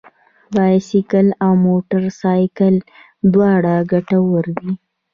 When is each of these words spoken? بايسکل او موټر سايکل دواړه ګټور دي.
بايسکل 0.55 1.27
او 1.43 1.51
موټر 1.67 2.03
سايکل 2.21 2.75
دواړه 3.33 3.75
ګټور 3.91 4.45
دي. 4.57 4.71